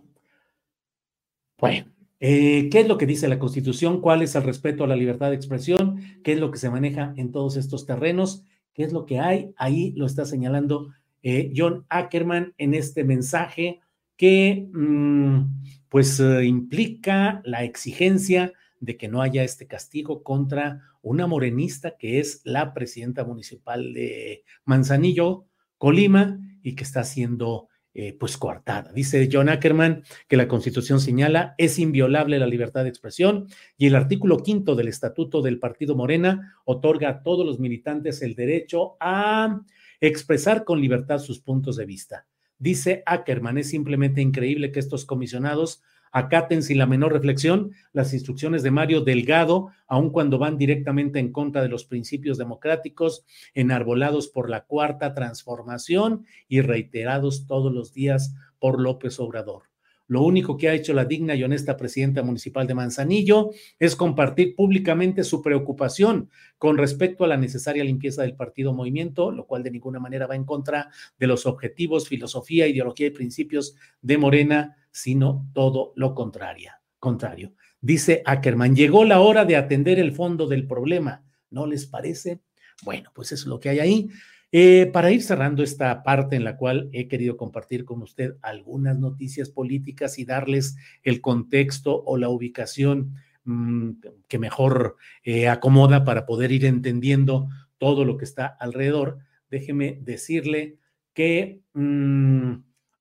Bueno, 1.58 1.95
eh, 2.20 2.68
¿qué 2.70 2.80
es 2.80 2.88
lo 2.88 2.98
que 2.98 3.06
dice 3.06 3.28
la 3.28 3.38
Constitución? 3.38 4.00
¿Cuál 4.00 4.22
es 4.22 4.34
el 4.34 4.42
respeto 4.42 4.84
a 4.84 4.86
la 4.86 4.96
libertad 4.96 5.30
de 5.30 5.36
expresión? 5.36 6.00
¿Qué 6.24 6.32
es 6.32 6.40
lo 6.40 6.50
que 6.50 6.58
se 6.58 6.70
maneja 6.70 7.12
en 7.16 7.32
todos 7.32 7.56
estos 7.56 7.86
terrenos? 7.86 8.44
¿Qué 8.74 8.84
es 8.84 8.92
lo 8.92 9.06
que 9.06 9.20
hay? 9.20 9.52
Ahí 9.56 9.92
lo 9.96 10.06
está 10.06 10.24
señalando 10.24 10.90
eh, 11.22 11.52
John 11.54 11.84
Ackerman 11.88 12.54
en 12.58 12.74
este 12.74 13.04
mensaje 13.04 13.80
que 14.16 14.68
mm, 14.72 15.40
pues 15.88 16.20
eh, 16.20 16.44
implica 16.44 17.42
la 17.44 17.64
exigencia 17.64 18.52
de 18.80 18.96
que 18.96 19.08
no 19.08 19.22
haya 19.22 19.42
este 19.42 19.66
castigo 19.66 20.22
contra 20.22 20.82
una 21.02 21.26
morenista 21.26 21.96
que 21.96 22.18
es 22.18 22.40
la 22.44 22.74
presidenta 22.74 23.24
municipal 23.24 23.92
de 23.94 24.44
Manzanillo, 24.64 25.46
Colima, 25.78 26.38
y 26.62 26.74
que 26.74 26.84
está 26.84 27.04
siendo 27.04 27.68
eh, 27.98 28.12
pues 28.12 28.36
coartada. 28.36 28.92
Dice 28.92 29.26
John 29.32 29.48
Ackerman 29.48 30.02
que 30.28 30.36
la 30.36 30.48
Constitución 30.48 31.00
señala 31.00 31.54
es 31.56 31.78
inviolable 31.78 32.38
la 32.38 32.46
libertad 32.46 32.82
de 32.82 32.90
expresión 32.90 33.46
y 33.78 33.86
el 33.86 33.94
artículo 33.94 34.42
quinto 34.42 34.74
del 34.74 34.88
Estatuto 34.88 35.40
del 35.40 35.58
Partido 35.58 35.96
Morena 35.96 36.60
otorga 36.66 37.08
a 37.08 37.22
todos 37.22 37.46
los 37.46 37.58
militantes 37.58 38.20
el 38.20 38.34
derecho 38.34 38.98
a 39.00 39.62
expresar 40.02 40.64
con 40.64 40.82
libertad 40.82 41.20
sus 41.20 41.40
puntos 41.40 41.76
de 41.76 41.86
vista. 41.86 42.26
Dice 42.58 43.02
Ackerman, 43.06 43.56
es 43.56 43.70
simplemente 43.70 44.20
increíble 44.20 44.72
que 44.72 44.80
estos 44.80 45.06
comisionados 45.06 45.82
acaten 46.16 46.62
sin 46.62 46.78
la 46.78 46.86
menor 46.86 47.12
reflexión 47.12 47.72
las 47.92 48.14
instrucciones 48.14 48.62
de 48.62 48.70
Mario 48.70 49.02
Delgado, 49.02 49.68
aun 49.86 50.08
cuando 50.08 50.38
van 50.38 50.56
directamente 50.56 51.18
en 51.18 51.30
contra 51.30 51.60
de 51.60 51.68
los 51.68 51.84
principios 51.84 52.38
democráticos 52.38 53.26
enarbolados 53.52 54.28
por 54.28 54.48
la 54.48 54.64
cuarta 54.64 55.12
transformación 55.12 56.24
y 56.48 56.62
reiterados 56.62 57.46
todos 57.46 57.70
los 57.70 57.92
días 57.92 58.34
por 58.58 58.80
López 58.80 59.20
Obrador. 59.20 59.64
Lo 60.08 60.22
único 60.22 60.56
que 60.56 60.68
ha 60.70 60.74
hecho 60.74 60.94
la 60.94 61.04
digna 61.04 61.34
y 61.34 61.44
honesta 61.44 61.76
presidenta 61.76 62.22
municipal 62.22 62.66
de 62.66 62.74
Manzanillo 62.74 63.50
es 63.78 63.94
compartir 63.94 64.54
públicamente 64.54 65.22
su 65.22 65.42
preocupación 65.42 66.30
con 66.56 66.78
respecto 66.78 67.24
a 67.24 67.28
la 67.28 67.36
necesaria 67.36 67.84
limpieza 67.84 68.22
del 68.22 68.36
partido 68.36 68.72
movimiento, 68.72 69.32
lo 69.32 69.46
cual 69.46 69.64
de 69.64 69.72
ninguna 69.72 69.98
manera 69.98 70.26
va 70.26 70.36
en 70.36 70.44
contra 70.44 70.90
de 71.18 71.26
los 71.26 71.44
objetivos, 71.44 72.08
filosofía, 72.08 72.68
ideología 72.68 73.08
y 73.08 73.10
principios 73.10 73.74
de 74.00 74.16
Morena, 74.16 74.76
sino 74.96 75.46
todo 75.52 75.92
lo 75.94 76.14
contrario. 76.14 76.72
contrario. 76.98 77.52
Dice 77.82 78.22
Ackerman, 78.24 78.74
llegó 78.74 79.04
la 79.04 79.20
hora 79.20 79.44
de 79.44 79.54
atender 79.54 79.98
el 79.98 80.12
fondo 80.12 80.46
del 80.46 80.66
problema. 80.66 81.22
¿No 81.50 81.66
les 81.66 81.84
parece? 81.84 82.40
Bueno, 82.82 83.10
pues 83.14 83.30
eso 83.30 83.42
es 83.42 83.46
lo 83.46 83.60
que 83.60 83.68
hay 83.68 83.78
ahí. 83.78 84.08
Eh, 84.50 84.86
para 84.90 85.10
ir 85.10 85.22
cerrando 85.22 85.62
esta 85.62 86.02
parte 86.02 86.34
en 86.34 86.44
la 86.44 86.56
cual 86.56 86.88
he 86.92 87.08
querido 87.08 87.36
compartir 87.36 87.84
con 87.84 88.00
usted 88.00 88.36
algunas 88.40 88.98
noticias 88.98 89.50
políticas 89.50 90.18
y 90.18 90.24
darles 90.24 90.76
el 91.02 91.20
contexto 91.20 92.02
o 92.02 92.16
la 92.16 92.30
ubicación 92.30 93.16
mm, 93.44 93.90
que 94.26 94.38
mejor 94.38 94.96
eh, 95.24 95.50
acomoda 95.50 96.04
para 96.04 96.24
poder 96.24 96.52
ir 96.52 96.64
entendiendo 96.64 97.50
todo 97.76 98.06
lo 98.06 98.16
que 98.16 98.24
está 98.24 98.46
alrededor, 98.46 99.18
déjeme 99.50 99.98
decirle 100.00 100.78
que 101.12 101.60
mm, 101.74 102.54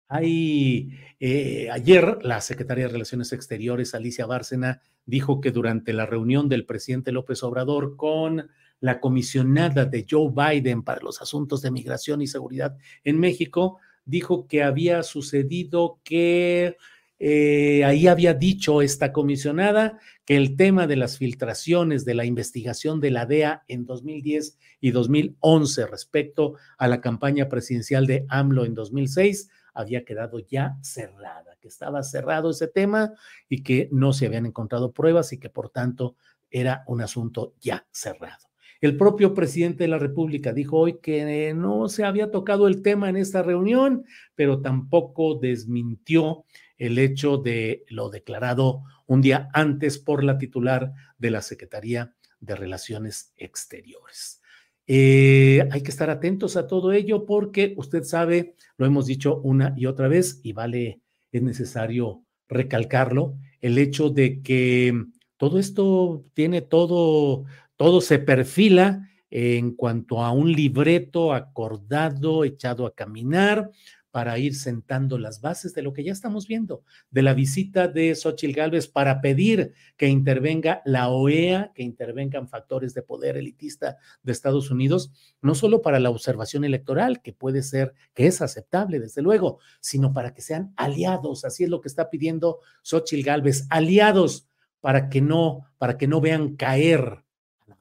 hay 0.07 0.91
eh, 1.19 1.69
ayer 1.71 2.19
la 2.21 2.41
secretaria 2.41 2.85
de 2.85 2.93
Relaciones 2.93 3.33
Exteriores, 3.33 3.95
Alicia 3.95 4.25
Bárcena, 4.25 4.81
dijo 5.05 5.41
que 5.41 5.51
durante 5.51 5.93
la 5.93 6.05
reunión 6.05 6.49
del 6.49 6.65
presidente 6.65 7.11
López 7.11 7.43
Obrador 7.43 7.95
con 7.95 8.49
la 8.79 8.99
comisionada 8.99 9.85
de 9.85 10.05
Joe 10.09 10.31
Biden 10.31 10.83
para 10.83 11.01
los 11.01 11.21
asuntos 11.21 11.61
de 11.61 11.71
migración 11.71 12.21
y 12.21 12.27
seguridad 12.27 12.77
en 13.03 13.19
México, 13.19 13.79
dijo 14.05 14.47
que 14.47 14.63
había 14.63 15.01
sucedido 15.03 15.99
que 16.03 16.75
eh, 17.17 17.85
ahí 17.85 18.07
había 18.07 18.33
dicho 18.33 18.81
esta 18.81 19.13
comisionada 19.13 19.99
que 20.25 20.35
el 20.35 20.57
tema 20.57 20.85
de 20.85 20.97
las 20.97 21.17
filtraciones 21.17 22.03
de 22.03 22.13
la 22.13 22.25
investigación 22.25 22.99
de 22.99 23.11
la 23.11 23.25
DEA 23.25 23.63
en 23.69 23.85
2010 23.85 24.59
y 24.81 24.91
2011 24.91 25.87
respecto 25.87 26.55
a 26.77 26.87
la 26.89 26.99
campaña 26.99 27.47
presidencial 27.47 28.05
de 28.05 28.25
AMLO 28.27 28.65
en 28.65 28.75
2006 28.75 29.49
había 29.75 30.03
quedado 30.05 30.39
ya 30.39 30.77
cerrada, 30.81 31.57
que 31.61 31.67
estaba 31.67 32.01
cerrado 32.01 32.49
ese 32.49 32.67
tema 32.67 33.13
y 33.47 33.61
que 33.61 33.89
no 33.91 34.13
se 34.13 34.25
habían 34.25 34.47
encontrado 34.47 34.91
pruebas 34.91 35.31
y 35.33 35.39
que 35.39 35.49
por 35.49 35.69
tanto 35.69 36.15
era 36.49 36.83
un 36.87 37.01
asunto 37.01 37.53
ya 37.61 37.85
cerrado. 37.91 38.45
El 38.81 38.97
propio 38.97 39.33
presidente 39.33 39.83
de 39.83 39.87
la 39.87 39.99
República 39.99 40.53
dijo 40.53 40.77
hoy 40.77 40.99
que 40.99 41.53
no 41.53 41.89
se 41.89 42.03
había 42.03 42.31
tocado 42.31 42.67
el 42.67 42.81
tema 42.81 43.09
en 43.09 43.17
esta 43.17 43.41
reunión, 43.41 44.05
pero 44.35 44.61
tampoco 44.61 45.35
desmintió 45.35 46.45
el 46.77 46.97
hecho 46.97 47.37
de 47.37 47.85
lo 47.89 48.09
declarado 48.09 48.83
un 49.07 49.21
día 49.21 49.49
antes 49.53 49.97
por 49.97 50.23
la 50.23 50.37
titular 50.37 50.93
de 51.17 51.31
la 51.31 51.41
Secretaría 51.41 52.13
de 52.39 52.55
Relaciones 52.55 53.33
Exteriores. 53.37 54.41
Eh, 54.87 55.67
hay 55.71 55.81
que 55.81 55.89
estar 55.89 56.09
atentos 56.09 56.57
a 56.57 56.67
todo 56.67 56.91
ello 56.91 57.25
porque 57.25 57.73
usted 57.77 58.03
sabe, 58.03 58.55
lo 58.77 58.85
hemos 58.85 59.07
dicho 59.07 59.41
una 59.41 59.73
y 59.75 59.87
otra 59.87 60.07
vez 60.07 60.39
y 60.43 60.53
vale, 60.53 61.01
es 61.31 61.41
necesario 61.41 62.23
recalcarlo, 62.47 63.37
el 63.61 63.77
hecho 63.79 64.09
de 64.09 64.41
que 64.43 64.93
todo 65.37 65.57
esto 65.57 66.23
tiene 66.33 66.61
todo 66.61 67.45
todo 67.77 68.01
se 68.01 68.19
perfila 68.19 69.09
en 69.29 69.71
cuanto 69.71 70.23
a 70.23 70.31
un 70.31 70.51
libreto 70.51 71.33
acordado, 71.33 72.43
echado 72.43 72.85
a 72.85 72.93
caminar 72.93 73.71
para 74.15 74.39
ir 74.39 74.55
sentando 74.55 75.17
las 75.17 75.41
bases 75.41 75.73
de 75.73 75.81
lo 75.81 75.91
que 75.91 76.05
ya 76.05 76.13
estamos 76.13 76.47
viendo, 76.47 76.85
de 77.11 77.21
la 77.21 77.33
visita 77.33 77.89
de 77.89 78.15
Xochitl 78.15 78.55
Gálvez 78.55 78.87
para 78.87 79.19
pedir 79.19 79.73
que 79.97 80.07
intervenga 80.07 80.81
la 80.85 81.09
OEA, 81.09 81.73
que 81.75 81.83
intervengan 81.83 82.47
factores 82.47 82.93
de 82.93 83.01
poder 83.01 83.35
elitista 83.35 83.97
de 84.23 84.31
Estados 84.31 84.71
Unidos, 84.71 85.11
no 85.41 85.53
solo 85.53 85.81
para 85.81 85.99
la 85.99 86.11
observación 86.11 86.63
electoral, 86.63 87.21
que 87.21 87.33
puede 87.33 87.61
ser, 87.61 87.93
que 88.13 88.27
es 88.27 88.41
aceptable, 88.41 89.01
desde 89.01 89.21
luego, 89.21 89.59
sino 89.81 90.13
para 90.13 90.33
que 90.33 90.41
sean 90.41 90.71
aliados, 90.77 91.43
así 91.43 91.65
es 91.65 91.69
lo 91.69 91.81
que 91.81 91.89
está 91.89 92.09
pidiendo 92.09 92.59
Xochitl 92.83 93.21
Gálvez, 93.21 93.67
aliados 93.69 94.47
para 94.79 95.09
que 95.09 95.19
no, 95.19 95.65
para 95.77 95.97
que 95.97 96.07
no 96.07 96.21
vean 96.21 96.55
caer 96.55 97.25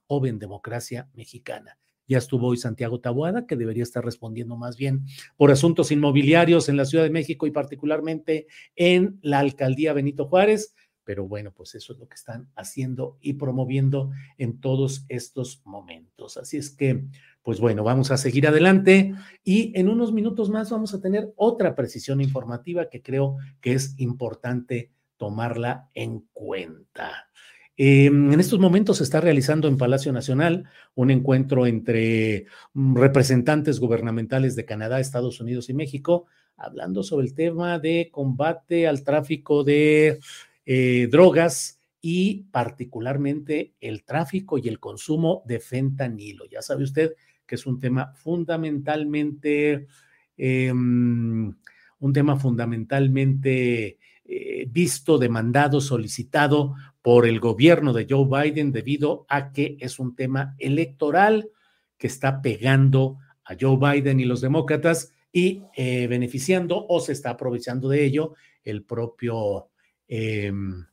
joven 0.09 0.41
democracia 0.41 1.09
mexicana. 1.15 1.79
Ya 2.07 2.19
estuvo 2.19 2.49
hoy 2.49 2.57
Santiago 2.57 3.01
Taboada, 3.01 3.47
que 3.47 3.57
debería 3.57 3.83
estar 3.83 4.05
respondiendo 4.05 4.57
más 4.57 4.77
bien 4.77 5.05
por 5.37 5.51
asuntos 5.51 5.91
inmobiliarios 5.91 6.69
en 6.69 6.77
la 6.77 6.85
Ciudad 6.85 7.05
de 7.05 7.11
México 7.11 7.47
y 7.47 7.51
particularmente 7.51 8.47
en 8.77 9.19
la 9.23 9.39
alcaldía 9.39 9.93
Benito 9.93 10.27
Juárez. 10.27 10.75
Pero 11.05 11.29
bueno, 11.29 11.53
pues 11.53 11.75
eso 11.75 11.93
es 11.93 11.99
lo 11.99 12.09
que 12.09 12.15
están 12.15 12.51
haciendo 12.57 13.19
y 13.21 13.35
promoviendo 13.35 14.11
en 14.39 14.61
todos 14.61 15.05
estos 15.09 15.63
momentos. 15.65 16.37
Así 16.39 16.57
es 16.57 16.71
que, 16.71 17.05
pues 17.43 17.61
bueno, 17.61 17.85
vamos 17.85 18.11
a 18.11 18.17
seguir 18.17 18.49
adelante 18.49 19.15
y 19.45 19.79
en 19.79 19.89
unos 19.89 20.13
minutos 20.13 20.49
más 20.49 20.71
vamos 20.71 20.95
a 20.95 21.01
tener 21.01 21.33
otra 21.37 21.75
precisión 21.75 22.23
informativa 22.23 22.89
que 22.89 23.03
creo 23.03 23.37
que 23.61 23.75
es 23.75 23.95
importante 23.99 24.93
tomarla 25.19 25.91
en 25.95 26.21
cuenta. 26.33 27.24
Em, 27.77 28.33
en 28.33 28.39
estos 28.39 28.61
momentos 28.61 28.99
se 28.99 29.05
está 29.05 29.21
realizando 29.21 29.67
en 29.67 29.77
Palacio 29.77 30.13
Nacional 30.13 30.65
un 30.95 31.11
encuentro 31.11 31.67
entre 31.67 32.47
mm, 32.73 32.97
representantes 32.97 33.81
gubernamentales 33.81 34.55
de 34.55 34.65
Canadá, 34.65 35.01
Estados 35.01 35.41
Unidos 35.41 35.69
y 35.71 35.75
México, 35.75 36.27
hablando 36.57 37.03
sobre 37.03 37.27
el 37.27 37.35
tema 37.35 37.81
de 37.81 38.11
combate 38.13 38.87
al 38.87 39.03
tráfico 39.03 39.65
de 39.65 40.21
eh, 40.67 41.09
drogas 41.11 41.81
y 42.01 42.45
particularmente 42.53 43.73
el 43.81 44.05
tráfico 44.05 44.59
y 44.59 44.69
el 44.69 44.79
consumo 44.79 45.43
de 45.47 45.59
fentanilo. 45.59 46.45
Ya 46.47 46.63
sabe 46.63 46.85
usted 46.85 47.15
que 47.47 47.57
es 47.57 47.67
un 47.67 47.81
tema 47.81 48.13
fundamentalmente, 48.15 49.89
em, 50.37 51.55
un 51.99 52.13
tema 52.13 52.37
fundamentalmente 52.37 53.99
eh, 54.27 54.67
visto, 54.71 55.19
demandado, 55.19 55.81
solicitado 55.81 56.75
por 57.03 57.27
el 57.27 57.41
gobierno 57.41 57.93
de 57.93 58.07
Joe 58.09 58.27
Biden 58.27 58.73
debido 58.73 59.27
a 59.29 59.53
que 59.53 59.77
es 59.81 59.99
un 59.99 60.17
tema 60.17 60.55
electoral 60.59 61.51
que 61.99 62.07
está 62.07 62.41
pegando 62.41 63.19
a 63.45 63.55
Joe 63.61 63.77
Biden 63.77 64.21
y 64.21 64.25
los 64.25 64.41
demócratas 64.41 65.13
y 65.31 65.65
eh, 65.77 66.07
beneficiando 66.07 66.87
o 66.89 67.01
se 67.01 67.13
está 67.13 67.31
aprovechando 67.31 67.89
de 67.89 68.05
ello 68.05 68.35
el 68.63 68.85
propio, 68.85 69.69
em, 70.09 70.87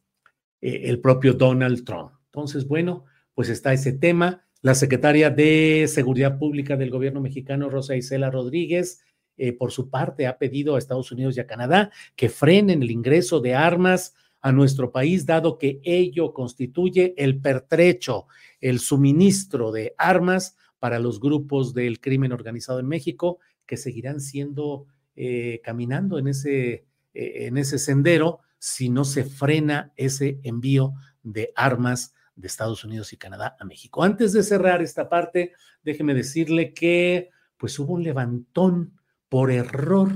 eh, 0.59 0.81
el 0.85 0.99
propio 0.99 1.33
Donald 1.33 1.85
Trump. 1.85 2.11
Entonces, 2.25 2.67
bueno, 2.67 3.05
pues 3.33 3.49
está 3.49 3.71
ese 3.71 3.93
tema. 3.93 4.45
La 4.61 4.75
secretaria 4.75 5.29
de 5.29 5.85
Seguridad 5.87 6.37
Pública 6.37 6.75
del 6.75 6.89
gobierno 6.89 7.21
mexicano, 7.21 7.69
Rosa 7.69 7.95
Isela 7.95 8.29
Rodríguez, 8.29 9.03
eh, 9.37 9.53
por 9.53 9.71
su 9.71 9.89
parte, 9.89 10.27
ha 10.27 10.37
pedido 10.37 10.75
a 10.75 10.79
Estados 10.79 11.11
Unidos 11.11 11.37
y 11.37 11.39
a 11.39 11.47
Canadá 11.47 11.91
que 12.15 12.29
frenen 12.29 12.83
el 12.83 12.91
ingreso 12.91 13.39
de 13.39 13.55
armas 13.55 14.13
a 14.41 14.51
nuestro 14.51 14.91
país, 14.91 15.25
dado 15.25 15.57
que 15.57 15.79
ello 15.83 16.33
constituye 16.33 17.13
el 17.17 17.39
pertrecho, 17.39 18.27
el 18.59 18.79
suministro 18.79 19.71
de 19.71 19.93
armas 19.97 20.57
para 20.79 20.99
los 20.99 21.19
grupos 21.19 21.73
del 21.73 21.99
crimen 21.99 22.31
organizado 22.31 22.79
en 22.79 22.87
México, 22.87 23.39
que 23.65 23.77
seguirán 23.77 24.19
siendo 24.19 24.87
eh, 25.15 25.61
caminando 25.63 26.17
en 26.17 26.27
ese, 26.27 26.85
eh, 27.13 27.45
en 27.45 27.57
ese 27.57 27.77
sendero 27.77 28.39
si 28.57 28.89
no 28.89 29.05
se 29.05 29.23
frena 29.23 29.93
ese 29.95 30.39
envío 30.43 30.93
de 31.21 31.51
armas 31.55 32.13
de 32.35 32.47
Estados 32.47 32.83
Unidos 32.83 33.13
y 33.13 33.17
Canadá 33.17 33.55
a 33.59 33.65
México. 33.65 34.03
Antes 34.03 34.33
de 34.33 34.41
cerrar 34.41 34.81
esta 34.81 35.09
parte, 35.09 35.53
déjeme 35.83 36.13
decirle 36.13 36.73
que 36.73 37.29
pues 37.57 37.77
hubo 37.77 37.93
un 37.93 38.03
levantón 38.03 38.99
por 39.31 39.49
error. 39.49 40.11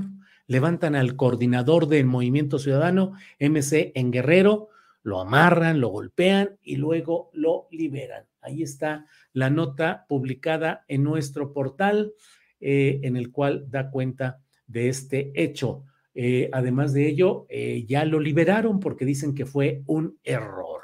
Levantan 0.46 0.94
al 0.94 1.16
coordinador 1.16 1.88
del 1.88 2.04
Movimiento 2.04 2.58
Ciudadano, 2.58 3.14
MC 3.40 3.92
en 3.94 4.10
Guerrero, 4.10 4.68
lo 5.02 5.20
amarran, 5.20 5.80
lo 5.80 5.88
golpean 5.88 6.58
y 6.62 6.76
luego 6.76 7.30
lo 7.32 7.66
liberan. 7.70 8.26
Ahí 8.42 8.62
está 8.62 9.06
la 9.32 9.48
nota 9.48 10.04
publicada 10.06 10.84
en 10.86 11.02
nuestro 11.02 11.54
portal, 11.54 12.12
eh, 12.60 13.00
en 13.04 13.16
el 13.16 13.32
cual 13.32 13.70
da 13.70 13.90
cuenta 13.90 14.42
de 14.66 14.90
este 14.90 15.32
hecho. 15.34 15.84
Eh, 16.14 16.50
además 16.52 16.92
de 16.92 17.08
ello, 17.08 17.46
eh, 17.48 17.86
ya 17.88 18.04
lo 18.04 18.20
liberaron 18.20 18.80
porque 18.80 19.06
dicen 19.06 19.34
que 19.34 19.46
fue 19.46 19.82
un 19.86 20.18
error. 20.24 20.82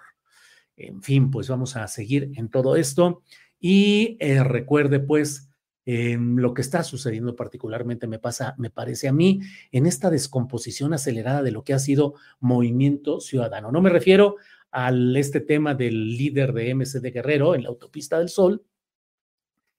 En 0.74 1.02
fin, 1.02 1.30
pues 1.30 1.48
vamos 1.48 1.76
a 1.76 1.86
seguir 1.86 2.30
en 2.36 2.48
todo 2.48 2.76
esto 2.76 3.22
y 3.60 4.16
recuerde 4.18 5.00
pues 5.00 5.51
lo 5.84 6.54
que 6.54 6.62
está 6.62 6.84
sucediendo 6.84 7.34
particularmente 7.34 8.06
me 8.06 8.18
pasa, 8.18 8.54
me 8.58 8.70
parece 8.70 9.08
a 9.08 9.12
mí, 9.12 9.40
en 9.70 9.86
esta 9.86 10.10
descomposición 10.10 10.94
acelerada 10.94 11.42
de 11.42 11.50
lo 11.50 11.64
que 11.64 11.74
ha 11.74 11.78
sido 11.78 12.14
movimiento 12.40 13.20
ciudadano. 13.20 13.72
No 13.72 13.80
me 13.82 13.90
refiero 13.90 14.36
al 14.70 15.16
este 15.16 15.40
tema 15.40 15.74
del 15.74 16.16
líder 16.16 16.52
de 16.52 16.74
MCD 16.74 17.12
Guerrero 17.12 17.54
en 17.54 17.64
la 17.64 17.68
autopista 17.68 18.18
del 18.18 18.28
Sol, 18.28 18.64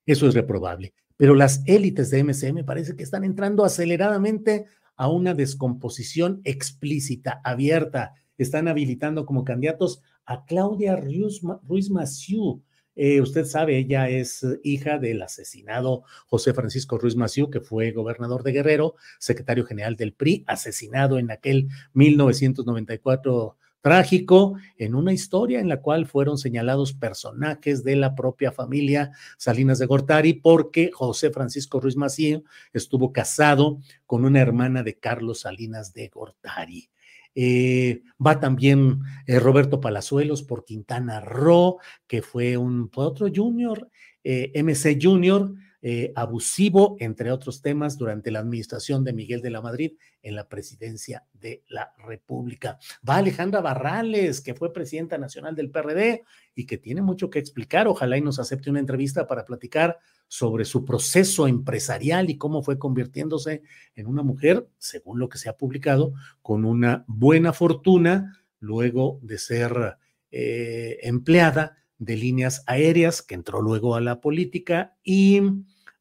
eso 0.06 0.28
es 0.28 0.34
reprobable. 0.34 0.94
Pero 1.18 1.36
las 1.36 1.64
élites 1.66 2.10
de 2.10 2.24
MC 2.24 2.54
me 2.54 2.64
parece 2.64 2.96
que 2.96 3.04
están 3.04 3.24
entrando 3.24 3.64
aceleradamente 3.64 4.66
a 4.96 5.10
una 5.10 5.34
descomposición 5.34 6.42
explícita, 6.44 7.42
abierta. 7.44 8.14
Están 8.38 8.68
habilitando 8.68 9.26
como 9.26 9.44
candidatos 9.44 10.02
a 10.26 10.46
Claudia 10.46 10.96
Ruiz, 10.96 11.42
Ruiz 11.64 11.90
Massieu. 11.90 12.62
Eh, 12.96 13.22
usted 13.22 13.46
sabe, 13.46 13.78
ella 13.78 14.10
es 14.10 14.46
hija 14.64 15.00
del 15.00 15.22
asesinado 15.22 16.04
José 16.28 16.54
Francisco 16.54 16.98
Ruiz 16.98 17.16
Massieu, 17.16 17.50
que 17.50 17.60
fue 17.60 17.92
gobernador 17.92 18.44
de 18.44 18.52
Guerrero, 18.52 18.96
secretario 19.20 19.66
general 19.66 19.96
del 19.96 20.14
PRI, 20.14 20.44
asesinado 20.48 21.18
en 21.18 21.32
aquel 21.32 21.70
1994 21.94 23.58
trágico 23.84 24.56
en 24.78 24.96
una 24.96 25.12
historia 25.12 25.60
en 25.60 25.68
la 25.68 25.82
cual 25.82 26.06
fueron 26.08 26.38
señalados 26.38 26.94
personajes 26.94 27.84
de 27.84 27.98
la 27.98 28.16
propia 28.16 28.54
familia 28.54 29.12
Salinas 29.38 29.78
de 29.78 29.86
Gortari 29.86 30.34
porque 30.34 30.90
José 30.94 31.32
Francisco 31.32 31.82
Ruiz 31.82 31.98
Macío 31.98 32.44
estuvo 32.72 33.12
casado 33.12 33.80
con 34.06 34.24
una 34.24 34.40
hermana 34.40 34.84
de 34.84 34.98
Carlos 34.98 35.42
Salinas 35.42 35.94
de 35.94 36.08
Gortari. 36.08 36.90
Eh, 37.36 38.04
va 38.26 38.40
también 38.40 39.00
eh, 39.26 39.40
Roberto 39.40 39.80
Palazuelos 39.80 40.44
por 40.44 40.66
Quintana 40.66 41.20
Roo, 41.20 41.78
que 42.08 42.22
fue 42.22 42.58
un 42.58 42.90
otro 42.96 43.28
junior, 43.34 43.90
eh, 44.24 44.52
MC 44.56 44.98
Junior, 45.02 45.54
eh, 45.86 46.14
abusivo, 46.16 46.96
entre 47.02 47.30
otros 47.30 47.62
temas, 47.62 47.98
durante 47.98 48.32
la 48.32 48.40
administración 48.40 49.04
de 49.04 49.12
Miguel 49.12 49.42
de 49.42 49.50
la 49.50 49.62
Madrid 49.62 49.98
en 50.22 50.38
la 50.38 50.48
presidencia 50.48 51.26
de 51.34 51.62
la 51.68 51.92
República. 51.98 52.80
Va 53.08 53.18
Alejandra 53.18 53.60
Barrales, 53.60 54.40
que 54.40 54.54
fue 54.54 54.72
presidenta 54.72 55.18
nacional 55.18 55.56
del 55.56 55.72
PRD 55.72 56.24
y 56.56 56.66
que 56.68 56.78
tiene 56.78 57.02
mucho 57.02 57.30
que 57.30 57.40
explicar. 57.40 57.90
Ojalá 57.90 58.18
y 58.18 58.22
nos 58.22 58.40
acepte 58.40 58.70
una 58.70 58.80
entrevista 58.80 59.28
para 59.28 59.44
platicar 59.44 60.00
sobre 60.34 60.66
su 60.66 60.84
proceso 60.84 61.48
empresarial 61.48 62.32
y 62.32 62.40
cómo 62.40 62.64
fue 62.64 62.80
convirtiéndose 62.80 63.62
en 63.94 64.08
una 64.08 64.24
mujer, 64.24 64.68
según 64.80 65.20
lo 65.20 65.30
que 65.30 65.38
se 65.38 65.48
ha 65.48 65.58
publicado, 65.58 66.14
con 66.42 66.66
una 66.66 67.06
buena 67.08 67.54
fortuna 67.54 68.42
luego 68.60 69.20
de 69.22 69.38
ser 69.38 70.00
eh, 70.32 70.98
empleada 71.04 71.78
de 72.00 72.18
líneas 72.18 72.64
aéreas, 72.66 73.22
que 73.22 73.36
entró 73.36 73.62
luego 73.62 73.94
a 73.94 74.02
la 74.02 74.22
política 74.22 74.98
y 75.04 75.40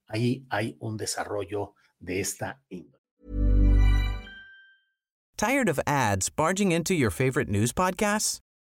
ahí 0.06 0.46
hay 0.48 0.78
un 0.80 0.96
desarrollo 0.96 1.74
de 2.00 2.20
esta 2.20 2.62
índole. 2.70 3.04
Tired 5.36 5.68
of 5.68 5.78
ads 5.86 6.30
barging 6.30 6.72
into 6.72 6.94
your 6.94 7.10
favorite 7.10 7.50
news 7.50 7.74
podcasts? 7.74 8.41